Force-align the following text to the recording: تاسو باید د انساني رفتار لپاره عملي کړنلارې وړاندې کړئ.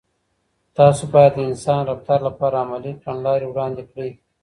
تاسو 0.77 1.03
باید 1.13 1.33
د 1.35 1.39
انساني 1.49 1.83
رفتار 1.91 2.19
لپاره 2.27 2.55
عملي 2.63 2.91
کړنلارې 3.01 3.47
وړاندې 3.49 3.83
کړئ. 3.91 4.11